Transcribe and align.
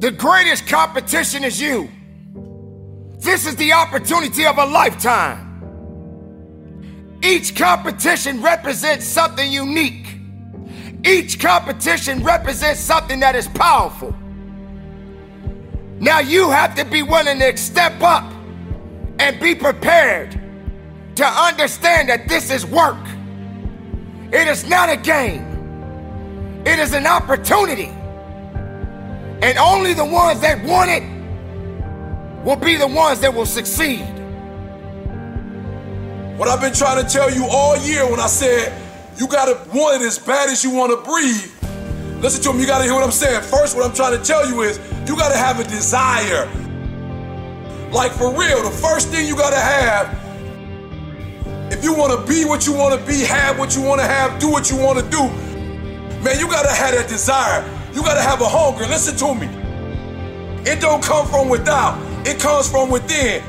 The 0.00 0.10
greatest 0.10 0.66
competition 0.66 1.44
is 1.44 1.60
you. 1.60 1.90
This 3.18 3.46
is 3.46 3.54
the 3.56 3.74
opportunity 3.74 4.46
of 4.46 4.56
a 4.56 4.64
lifetime. 4.64 5.46
Each 7.22 7.54
competition 7.54 8.40
represents 8.40 9.04
something 9.04 9.52
unique. 9.52 10.06
Each 11.04 11.38
competition 11.38 12.24
represents 12.24 12.80
something 12.80 13.20
that 13.20 13.36
is 13.36 13.46
powerful. 13.48 14.16
Now 15.98 16.20
you 16.20 16.48
have 16.48 16.74
to 16.76 16.86
be 16.86 17.02
willing 17.02 17.38
to 17.40 17.54
step 17.58 18.00
up 18.00 18.24
and 19.18 19.38
be 19.38 19.54
prepared 19.54 20.32
to 21.16 21.26
understand 21.26 22.08
that 22.08 22.26
this 22.26 22.50
is 22.50 22.64
work. 22.64 23.06
It 24.32 24.48
is 24.48 24.66
not 24.66 24.88
a 24.88 24.96
game, 24.96 26.62
it 26.64 26.78
is 26.78 26.94
an 26.94 27.06
opportunity. 27.06 27.92
And 29.42 29.56
only 29.58 29.94
the 29.94 30.04
ones 30.04 30.40
that 30.40 30.62
want 30.64 30.90
it 30.90 31.02
will 32.44 32.56
be 32.56 32.76
the 32.76 32.86
ones 32.86 33.20
that 33.20 33.34
will 33.34 33.46
succeed. 33.46 34.00
What 36.36 36.48
I've 36.48 36.60
been 36.60 36.74
trying 36.74 37.04
to 37.04 37.10
tell 37.10 37.30
you 37.30 37.46
all 37.50 37.76
year 37.78 38.08
when 38.10 38.20
I 38.20 38.26
said 38.26 38.72
you 39.18 39.26
gotta 39.26 39.58
want 39.74 40.00
it 40.00 40.06
as 40.06 40.18
bad 40.18 40.48
as 40.48 40.62
you 40.62 40.70
wanna 40.70 40.96
breathe. 40.96 41.52
Listen 42.20 42.42
to 42.44 42.52
me, 42.52 42.60
you 42.60 42.66
gotta 42.66 42.84
hear 42.84 42.94
what 42.94 43.04
I'm 43.04 43.10
saying. 43.10 43.42
First, 43.42 43.76
what 43.76 43.84
I'm 43.84 43.94
trying 43.94 44.16
to 44.16 44.22
tell 44.22 44.46
you 44.48 44.62
is 44.62 44.78
you 45.06 45.16
gotta 45.16 45.36
have 45.36 45.58
a 45.58 45.64
desire. 45.64 46.46
Like 47.92 48.12
for 48.12 48.30
real, 48.30 48.62
the 48.62 48.70
first 48.70 49.08
thing 49.08 49.26
you 49.26 49.36
gotta 49.36 49.58
have, 49.58 50.16
if 51.72 51.82
you 51.82 51.94
wanna 51.94 52.22
be 52.26 52.44
what 52.44 52.66
you 52.66 52.74
wanna 52.74 52.98
be, 53.06 53.24
have 53.24 53.58
what 53.58 53.74
you 53.74 53.82
wanna 53.82 54.04
have, 54.04 54.38
do 54.38 54.50
what 54.50 54.70
you 54.70 54.76
wanna 54.76 55.02
do, 55.10 55.28
man, 56.22 56.38
you 56.38 56.46
gotta 56.46 56.72
have 56.72 56.94
that 56.94 57.08
desire. 57.08 57.64
You 57.94 58.02
gotta 58.02 58.22
have 58.22 58.40
a 58.40 58.48
hunger. 58.48 58.86
Listen 58.86 59.16
to 59.16 59.34
me. 59.34 59.48
It 60.70 60.80
don't 60.80 61.02
come 61.02 61.26
from 61.26 61.48
without, 61.48 61.98
it 62.26 62.38
comes 62.38 62.70
from 62.70 62.90
within. 62.90 63.42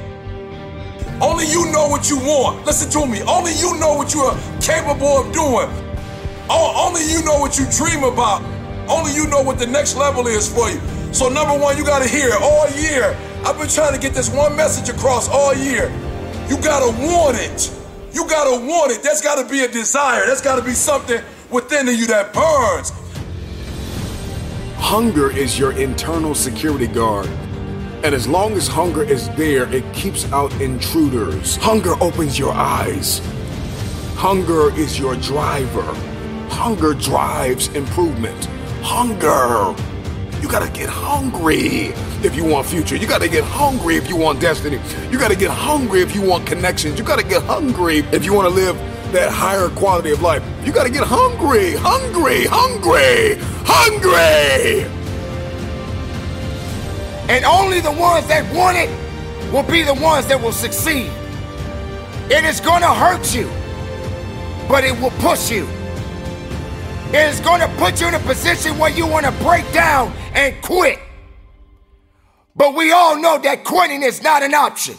Only 1.22 1.46
you 1.46 1.72
know 1.72 1.88
what 1.88 2.10
you 2.10 2.18
want. 2.18 2.66
Listen 2.66 2.90
to 2.92 3.06
me. 3.06 3.22
Only 3.22 3.54
you 3.54 3.78
know 3.80 3.94
what 3.96 4.14
you 4.14 4.22
are 4.22 4.38
capable 4.60 5.22
of 5.22 5.32
doing. 5.32 5.70
Only 6.50 7.04
you 7.10 7.24
know 7.24 7.38
what 7.40 7.60
you 7.60 7.66
dream 7.70 8.04
about. 8.04 8.42
Only 8.90 9.14
you 9.14 9.28
know 9.28 9.42
what 9.42 9.60
the 9.60 9.68
next 9.68 9.96
level 9.96 10.26
is 10.28 10.52
for 10.52 10.70
you. 10.70 10.82
So, 11.14 11.30
number 11.30 11.58
one, 11.58 11.78
you 11.78 11.86
got 11.86 12.02
to 12.02 12.10
hear 12.10 12.30
it 12.30 12.42
all 12.42 12.68
year. 12.72 13.16
I've 13.46 13.58
been 13.58 13.70
trying 13.70 13.94
to 13.94 14.00
get 14.00 14.14
this 14.14 14.30
one 14.30 14.56
message 14.56 14.90
across 14.90 15.30
all 15.30 15.54
year. 15.54 15.90
You 16.50 16.58
got 16.58 16.80
to 16.80 16.92
want 17.06 17.38
it. 17.38 17.72
You 18.14 18.28
got 18.28 18.46
to 18.46 18.66
want 18.66 18.92
it. 18.92 19.04
That's 19.04 19.22
got 19.22 19.42
to 19.42 19.50
be 19.50 19.64
a 19.64 19.68
desire. 19.68 20.26
That's 20.26 20.42
got 20.42 20.58
to 20.58 20.64
be 20.64 20.74
something 20.74 21.22
within 21.50 21.88
you 21.88 22.08
that 22.08 22.34
burns. 22.34 22.92
Hunger 24.82 25.32
is 25.32 25.58
your 25.58 25.72
internal 25.74 26.36
security 26.36 26.88
guard. 26.88 27.28
And 28.04 28.14
as 28.14 28.28
long 28.28 28.54
as 28.54 28.68
hunger 28.68 29.04
is 29.04 29.30
there, 29.36 29.72
it 29.74 29.86
keeps 29.94 30.30
out 30.34 30.52
intruders. 30.60 31.56
Hunger 31.56 31.94
opens 32.02 32.38
your 32.38 32.52
eyes. 32.52 33.22
Hunger 34.16 34.76
is 34.78 35.00
your 35.00 35.16
driver. 35.18 35.86
Hunger 36.50 36.94
drives 36.94 37.70
improvement. 37.70 38.50
Hunger. 38.82 39.74
You 40.42 40.50
gotta 40.50 40.70
get 40.72 40.90
hungry 40.90 41.94
if 42.26 42.36
you 42.36 42.44
want 42.44 42.66
future. 42.66 42.98
You 42.98 43.08
gotta 43.08 43.30
get 43.30 43.46
hungry 43.46 43.96
if 43.96 44.09
you 44.09 44.18
want 44.18 44.42
destiny. 44.42 44.82
You 45.09 45.18
gotta 45.18 45.38
get 45.38 45.52
hungry 45.52 46.02
if 46.02 46.14
you 46.14 46.22
want 46.22 46.46
connections. 46.46 46.98
You 47.00 47.06
gotta 47.06 47.24
get 47.24 47.44
hungry 47.44 48.00
if 48.12 48.26
you 48.26 48.34
wanna 48.34 48.50
live 48.50 48.76
that 49.12 49.31
higher 49.31 49.70
quality 49.70 50.12
of 50.12 50.22
life. 50.22 50.44
You 50.66 50.72
gotta 50.72 50.90
get 50.90 51.04
hungry, 51.04 51.76
hungry, 51.76 52.45
hungry, 52.45 53.38
hungry. 53.66 54.86
And 57.30 57.45
only 57.45 57.80
the 57.80 57.92
ones 57.92 58.28
that 58.28 58.44
want 58.53 58.78
it 58.78 58.90
will 59.53 59.64
be 59.64 59.84
the 59.84 59.94
ones 59.94 60.28
that 60.28 60.42
will 60.42 60.52
succeed. 60.52 61.12
It 62.30 62.44
is 62.45 62.59
gonna 62.59 62.94
hurt 62.94 63.34
you, 63.36 63.50
but 64.68 64.84
it 64.84 65.00
will 65.00 65.12
push 65.19 65.52
you. 65.52 65.68
It 67.13 67.28
is 67.28 67.41
going 67.41 67.59
to 67.59 67.68
put 67.75 68.00
you 68.00 68.07
in 68.07 68.13
a 68.13 68.19
position 68.19 68.78
where 68.78 68.90
you 68.90 69.06
want 69.06 69.25
to 69.25 69.34
break 69.44 69.69
down 69.74 70.13
and 70.34 70.56
quit. 70.62 70.97
But 72.56 72.74
we 72.74 72.94
all 72.94 73.18
know 73.18 73.38
that 73.40 73.66
quitting 73.66 74.02
is 74.02 74.24
not 74.24 74.44
an 74.44 74.53
option. 74.53 74.96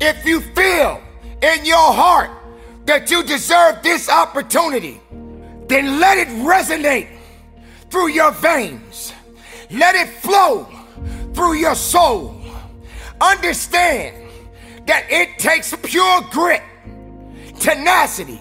If 0.00 0.24
you 0.24 0.40
feel 0.40 1.02
in 1.42 1.64
your 1.64 1.92
heart 1.92 2.30
that 2.86 3.10
you 3.10 3.22
deserve 3.22 3.82
this 3.82 4.08
opportunity, 4.08 5.00
then 5.68 6.00
let 6.00 6.18
it 6.18 6.28
resonate 6.28 7.08
through 7.90 8.08
your 8.08 8.32
veins. 8.32 9.12
Let 9.70 9.94
it 9.94 10.08
flow 10.08 10.66
through 11.34 11.54
your 11.54 11.74
soul. 11.74 12.36
Understand 13.20 14.16
that 14.86 15.06
it 15.10 15.38
takes 15.38 15.74
pure 15.82 16.22
grit, 16.30 16.62
tenacity, 17.58 18.40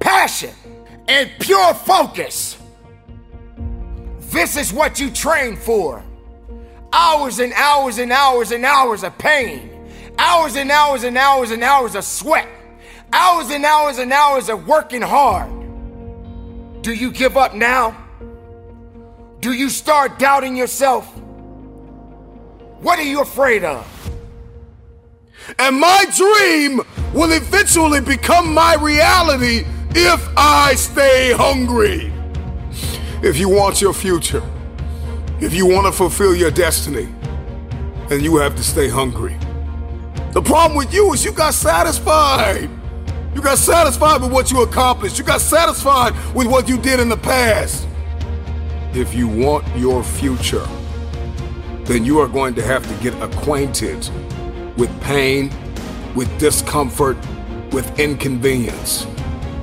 passion, 0.00 0.54
and 1.06 1.30
pure 1.38 1.74
focus. 1.74 2.58
This 4.30 4.56
is 4.56 4.72
what 4.72 4.98
you 5.00 5.10
train 5.10 5.56
for. 5.56 6.02
Hours 6.92 7.38
and 7.38 7.52
hours 7.52 7.98
and 7.98 8.12
hours 8.12 8.50
and 8.50 8.64
hours 8.64 9.04
of 9.04 9.16
pain. 9.18 9.77
Hours 10.18 10.56
and 10.56 10.70
hours 10.70 11.04
and 11.04 11.16
hours 11.16 11.50
and 11.50 11.62
hours 11.62 11.94
of 11.94 12.04
sweat. 12.04 12.48
Hours 13.12 13.50
and 13.50 13.64
hours 13.64 13.98
and 13.98 14.12
hours 14.12 14.48
of 14.48 14.66
working 14.66 15.02
hard. 15.02 15.50
Do 16.82 16.92
you 16.92 17.10
give 17.10 17.36
up 17.36 17.54
now? 17.54 17.96
Do 19.40 19.52
you 19.52 19.68
start 19.68 20.18
doubting 20.18 20.56
yourself? 20.56 21.06
What 22.80 22.98
are 22.98 23.04
you 23.04 23.20
afraid 23.20 23.64
of? 23.64 23.86
And 25.58 25.78
my 25.78 26.04
dream 26.14 26.80
will 27.14 27.32
eventually 27.32 28.00
become 28.00 28.52
my 28.52 28.74
reality 28.74 29.64
if 29.90 30.28
I 30.36 30.74
stay 30.74 31.32
hungry. 31.32 32.12
If 33.22 33.38
you 33.38 33.48
want 33.48 33.80
your 33.80 33.94
future, 33.94 34.42
if 35.40 35.54
you 35.54 35.66
want 35.66 35.86
to 35.86 35.92
fulfill 35.92 36.34
your 36.34 36.50
destiny, 36.50 37.08
then 38.08 38.22
you 38.22 38.36
have 38.36 38.56
to 38.56 38.62
stay 38.62 38.88
hungry. 38.88 39.36
The 40.32 40.42
problem 40.42 40.76
with 40.76 40.92
you 40.92 41.12
is 41.12 41.24
you 41.24 41.32
got 41.32 41.54
satisfied. 41.54 42.70
You 43.34 43.42
got 43.42 43.58
satisfied 43.58 44.20
with 44.20 44.32
what 44.32 44.50
you 44.50 44.62
accomplished. 44.62 45.18
You 45.18 45.24
got 45.24 45.40
satisfied 45.40 46.14
with 46.34 46.46
what 46.46 46.68
you 46.68 46.78
did 46.78 47.00
in 47.00 47.08
the 47.08 47.16
past. 47.16 47.86
If 48.94 49.14
you 49.14 49.28
want 49.28 49.66
your 49.76 50.02
future, 50.02 50.66
then 51.84 52.04
you 52.04 52.18
are 52.18 52.28
going 52.28 52.54
to 52.54 52.62
have 52.62 52.86
to 52.86 53.02
get 53.02 53.14
acquainted 53.22 54.08
with 54.76 54.90
pain, 55.00 55.50
with 56.14 56.28
discomfort, 56.38 57.16
with 57.72 57.98
inconvenience 57.98 59.06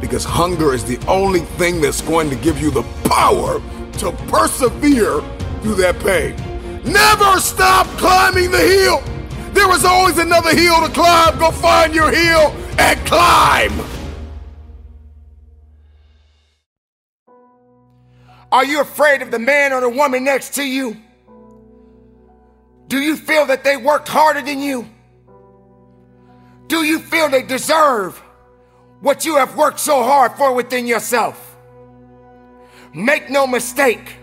because 0.01 0.23
hunger 0.23 0.73
is 0.73 0.83
the 0.85 1.03
only 1.07 1.39
thing 1.39 1.81
that's 1.81 2.01
going 2.01 2.29
to 2.29 2.35
give 2.35 2.61
you 2.61 2.69
the 2.69 2.83
power 3.05 3.59
to 3.93 4.11
persevere 4.27 5.21
through 5.61 5.75
that 5.75 5.97
pain. 5.99 6.35
Never 6.83 7.39
stop 7.39 7.87
climbing 7.97 8.51
the 8.51 8.59
hill. 8.59 9.14
There 9.55 9.71
is 9.73 9.83
always 9.83 10.17
another 10.19 10.55
hill 10.55 10.85
to 10.85 10.93
climb. 10.93 11.39
Go 11.39 11.49
find 11.51 11.95
your 11.95 12.11
hill 12.11 12.53
and 12.77 12.99
climb. 13.07 13.73
Are 18.51 18.65
you 18.65 18.81
afraid 18.81 19.21
of 19.21 19.31
the 19.31 19.39
man 19.39 19.73
or 19.73 19.81
the 19.81 19.89
woman 19.89 20.23
next 20.23 20.53
to 20.55 20.63
you? 20.63 20.97
Do 22.87 22.99
you 22.99 23.15
feel 23.15 23.47
that 23.47 23.63
they 23.63 23.77
worked 23.77 24.07
harder 24.07 24.43
than 24.43 24.59
you? 24.59 24.87
Do 26.67 26.83
you 26.83 26.99
feel 26.99 27.29
they 27.29 27.41
deserve 27.41 28.21
what 29.05 29.23
you 29.23 29.35
have 29.35 29.55
worked 29.55 29.79
so 29.79 30.03
hard 30.03 30.31
for 30.33 30.53
within 30.53 30.87
yourself. 30.87 31.55
Make 32.93 33.29
no 33.29 33.45
mistake. 33.45 34.15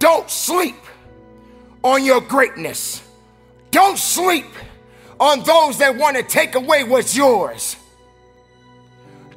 Don't 0.00 0.28
sleep 0.28 0.74
on 1.84 2.04
your 2.04 2.20
greatness. 2.20 3.00
Don't 3.72 3.98
sleep 3.98 4.46
on 5.18 5.42
those 5.44 5.78
that 5.78 5.96
want 5.96 6.16
to 6.18 6.22
take 6.22 6.54
away 6.54 6.84
what's 6.84 7.16
yours. 7.16 7.76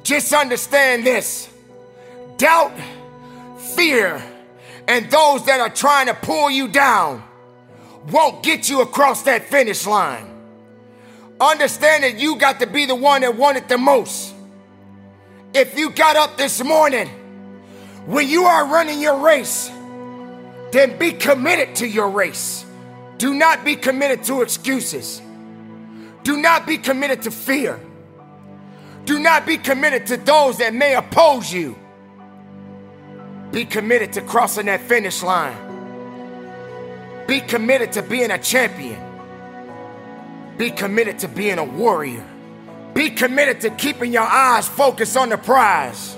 Just 0.04 0.32
understand 0.32 1.04
this 1.04 1.48
doubt, 2.36 2.78
fear, 3.74 4.22
and 4.86 5.10
those 5.10 5.46
that 5.46 5.58
are 5.58 5.70
trying 5.70 6.06
to 6.06 6.14
pull 6.14 6.50
you 6.50 6.68
down 6.68 7.24
won't 8.10 8.42
get 8.42 8.68
you 8.68 8.82
across 8.82 9.22
that 9.22 9.46
finish 9.46 9.86
line. 9.86 10.28
Understand 11.40 12.04
that 12.04 12.18
you 12.18 12.36
got 12.36 12.60
to 12.60 12.66
be 12.66 12.84
the 12.84 12.94
one 12.94 13.22
that 13.22 13.36
wanted 13.36 13.68
the 13.68 13.78
most. 13.78 14.34
If 15.54 15.78
you 15.78 15.90
got 15.90 16.16
up 16.16 16.36
this 16.36 16.62
morning, 16.62 17.08
when 18.04 18.28
you 18.28 18.44
are 18.44 18.66
running 18.66 19.00
your 19.00 19.18
race, 19.18 19.70
then 20.72 20.98
be 20.98 21.12
committed 21.12 21.76
to 21.76 21.88
your 21.88 22.10
race. 22.10 22.65
Do 23.18 23.34
not 23.34 23.64
be 23.64 23.76
committed 23.76 24.24
to 24.24 24.42
excuses. 24.42 25.22
Do 26.22 26.36
not 26.36 26.66
be 26.66 26.78
committed 26.78 27.22
to 27.22 27.30
fear. 27.30 27.80
Do 29.04 29.18
not 29.18 29.46
be 29.46 29.56
committed 29.56 30.06
to 30.08 30.16
those 30.16 30.58
that 30.58 30.74
may 30.74 30.94
oppose 30.94 31.52
you. 31.52 31.78
Be 33.52 33.64
committed 33.64 34.12
to 34.14 34.20
crossing 34.22 34.66
that 34.66 34.80
finish 34.80 35.22
line. 35.22 35.56
Be 37.26 37.40
committed 37.40 37.92
to 37.92 38.02
being 38.02 38.30
a 38.30 38.38
champion. 38.38 39.00
Be 40.58 40.70
committed 40.70 41.20
to 41.20 41.28
being 41.28 41.58
a 41.58 41.64
warrior. 41.64 42.26
Be 42.94 43.10
committed 43.10 43.60
to 43.60 43.70
keeping 43.70 44.12
your 44.12 44.22
eyes 44.22 44.66
focused 44.68 45.16
on 45.16 45.28
the 45.28 45.38
prize. 45.38 46.16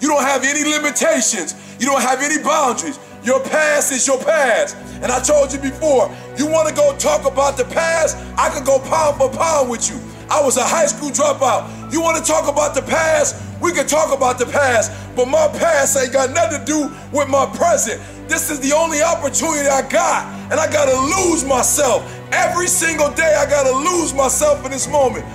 You 0.00 0.08
don't 0.08 0.22
have 0.22 0.44
any 0.44 0.64
limitations. 0.64 1.54
You 1.78 1.86
don't 1.86 2.02
have 2.02 2.20
any 2.20 2.42
boundaries. 2.42 2.98
Your 3.22 3.40
past 3.40 3.92
is 3.92 4.06
your 4.06 4.18
past. 4.18 4.76
And 5.02 5.12
I 5.12 5.20
told 5.20 5.52
you 5.52 5.58
before, 5.58 6.14
you 6.36 6.46
want 6.46 6.68
to 6.68 6.74
go 6.74 6.96
talk 6.96 7.30
about 7.30 7.56
the 7.56 7.64
past? 7.64 8.16
I 8.38 8.48
could 8.50 8.64
go 8.64 8.78
pound 8.78 9.16
for 9.18 9.30
pound 9.30 9.68
with 9.68 9.90
you. 9.90 9.98
I 10.30 10.42
was 10.42 10.56
a 10.56 10.64
high 10.64 10.86
school 10.86 11.10
dropout. 11.10 11.92
You 11.92 12.00
want 12.00 12.16
to 12.16 12.24
talk 12.24 12.48
about 12.48 12.74
the 12.74 12.82
past? 12.82 13.42
We 13.60 13.72
can 13.72 13.86
talk 13.86 14.16
about 14.16 14.38
the 14.38 14.46
past, 14.46 14.90
but 15.14 15.26
my 15.26 15.48
past 15.58 15.98
ain't 15.98 16.12
got 16.12 16.30
nothing 16.30 16.60
to 16.60 16.64
do 16.64 16.90
with 17.12 17.28
my 17.28 17.44
present. 17.54 18.00
This 18.26 18.50
is 18.50 18.60
the 18.60 18.74
only 18.74 19.02
opportunity 19.02 19.68
I 19.68 19.86
got, 19.86 20.24
and 20.50 20.54
I 20.54 20.70
gotta 20.72 20.96
lose 20.96 21.44
myself. 21.44 22.02
Every 22.32 22.68
single 22.68 23.10
day, 23.10 23.34
I 23.34 23.44
gotta 23.44 23.76
lose 23.76 24.14
myself 24.14 24.64
in 24.64 24.70
this 24.70 24.88
moment. 24.88 25.26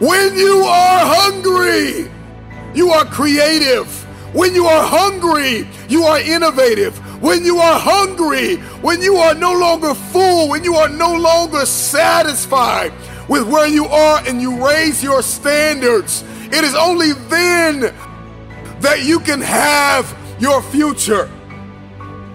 When 0.00 0.36
you 0.36 0.62
are 0.62 1.00
hungry, 1.04 2.10
you 2.72 2.90
are 2.90 3.04
creative. 3.04 4.06
When 4.32 4.54
you 4.54 4.66
are 4.66 4.86
hungry, 4.86 5.66
you 5.88 6.04
are 6.04 6.20
innovative. 6.20 6.96
When 7.22 7.44
you 7.44 7.58
are 7.58 7.78
hungry, 7.78 8.56
when 8.82 9.00
you 9.00 9.16
are 9.16 9.34
no 9.34 9.52
longer 9.52 9.94
full, 9.94 10.48
when 10.48 10.64
you 10.64 10.74
are 10.76 10.88
no 10.88 11.14
longer 11.14 11.64
satisfied 11.64 12.92
with 13.28 13.48
where 13.48 13.66
you 13.66 13.86
are 13.86 14.22
and 14.26 14.40
you 14.40 14.64
raise 14.64 15.02
your 15.02 15.22
standards, 15.22 16.24
it 16.52 16.62
is 16.64 16.74
only 16.74 17.12
then 17.28 17.94
that 18.80 19.02
you 19.04 19.18
can 19.20 19.40
have 19.40 20.16
your 20.38 20.62
future. 20.62 21.30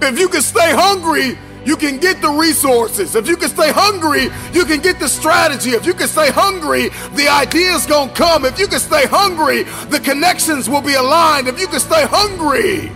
If 0.02 0.20
you 0.20 0.28
can 0.28 0.42
stay 0.42 0.72
hungry, 0.74 1.38
you 1.66 1.78
can 1.78 1.98
get 1.98 2.22
the 2.22 2.30
resources. 2.30 3.16
If 3.16 3.28
you 3.28 3.38
can 3.38 3.50
stay 3.50 3.72
hungry, 3.72 4.30
you 4.54 4.66
can 4.66 4.82
get 4.82 5.00
the 5.00 5.08
strategy. 5.08 5.72
If 5.72 5.86
you 5.86 5.94
can 5.94 6.08
stay 6.08 6.30
hungry, 6.30 6.90
the 7.16 7.28
ideas 7.30 7.86
gonna 7.86 8.12
come. 8.14 8.46
If 8.46 8.60
you 8.60 8.68
can 8.68 8.80
stay 8.80 9.06
hungry, 9.06 9.64
the 9.90 10.00
connections 10.00 10.70
will 10.70 10.82
be 10.82 10.96
aligned. 10.96 11.48
If 11.48 11.60
you 11.60 11.68
can 11.68 11.80
stay 11.80 12.06
hungry. 12.06 12.92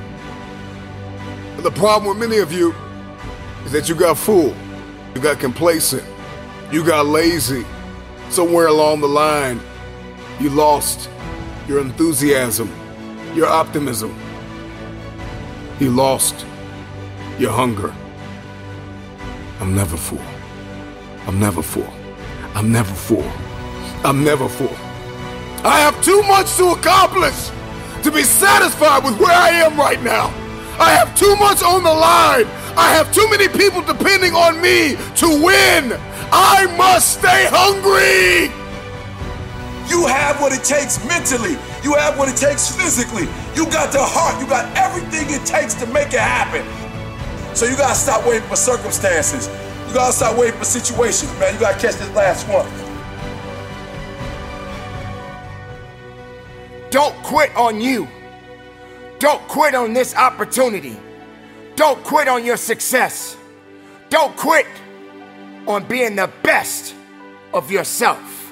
The 1.58 1.72
problem 1.72 2.08
with 2.10 2.18
many 2.18 2.40
of 2.40 2.52
you 2.52 2.74
is 3.66 3.72
that 3.72 3.90
you 3.90 3.96
got 3.96 4.18
full, 4.18 4.56
you 5.16 5.22
got 5.22 5.40
complacent, 5.40 6.04
you 6.72 6.84
got 6.84 7.06
lazy. 7.06 7.66
Somewhere 8.30 8.68
along 8.68 9.02
the 9.02 9.08
line, 9.08 9.60
you 10.40 10.50
lost 10.50 11.10
your 11.68 11.80
enthusiasm, 11.80 12.70
your 13.34 13.48
optimism. 13.48 14.14
You 15.80 15.92
lost 15.92 16.46
your 17.38 17.52
hunger. 17.52 17.94
I'm 19.60 19.76
never 19.76 19.98
full. 19.98 20.22
I'm 21.26 21.40
never 21.40 21.62
full. 21.62 21.92
I'm 22.54 22.72
never 22.72 22.94
full. 22.94 23.30
I'm 24.04 24.24
never 24.24 24.48
full. 24.48 24.76
I 25.66 25.80
have 25.80 26.02
too 26.04 26.22
much 26.24 26.56
to 26.58 26.70
accomplish 26.70 27.50
to 28.04 28.12
be 28.12 28.24
satisfied 28.24 29.04
with 29.04 29.20
where 29.20 29.36
I 29.36 29.50
am 29.50 29.78
right 29.78 30.02
now. 30.04 30.28
I 30.80 30.94
have 30.94 31.18
too 31.18 31.36
much 31.38 31.64
on 31.64 31.84
the 31.84 31.92
line. 31.92 32.46
I 32.78 32.94
have 32.94 33.12
too 33.12 33.28
many 33.30 33.48
people 33.48 33.82
depending 33.82 34.34
on 34.34 34.62
me 34.62 34.96
to 35.18 35.28
win. 35.28 35.98
I 36.32 36.72
must 36.78 37.18
stay 37.18 37.48
hungry. 37.50 38.54
You 39.90 40.06
have 40.06 40.40
what 40.40 40.54
it 40.54 40.64
takes 40.64 41.04
mentally. 41.08 41.58
You 41.82 41.96
have 41.96 42.18
what 42.20 42.30
it 42.30 42.38
takes 42.38 42.70
physically. 42.70 43.28
You 43.56 43.66
got 43.72 43.92
the 43.92 44.04
heart. 44.04 44.40
You 44.40 44.48
got 44.48 44.70
everything 44.78 45.34
it 45.34 45.46
takes 45.46 45.74
to 45.76 45.88
make 45.88 46.14
it 46.14 46.20
happen. 46.20 46.62
So 47.58 47.66
you 47.66 47.76
gotta 47.76 47.96
stop 47.96 48.24
waiting 48.28 48.48
for 48.48 48.56
circumstances. 48.56 49.48
You 49.88 49.94
gotta 49.96 50.14
stop 50.14 50.38
waiting 50.38 50.60
for 50.60 50.66
situations, 50.66 51.34
man. 51.40 51.56
You 51.56 51.60
gotta 51.60 51.80
catch 51.80 51.96
this 51.96 52.16
last 52.16 52.48
one. 52.48 52.68
Don't 56.92 57.16
quit 57.24 57.50
on 57.56 57.82
you. 57.82 58.08
Don't 59.18 59.42
quit 59.48 59.74
on 59.74 59.94
this 59.94 60.14
opportunity. 60.14 60.98
Don't 61.76 62.04
quit 62.04 62.28
on 62.28 62.46
your 62.46 62.58
success. 62.58 63.36
Don't 64.12 64.38
quit 64.38 64.68
on 65.66 65.84
being 65.86 66.16
the 66.16 66.30
best 66.44 66.94
of 67.56 67.72
yourself. 67.72 68.47